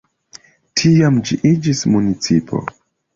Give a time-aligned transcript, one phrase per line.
[0.79, 2.63] Tiam ĝi iĝis municipo.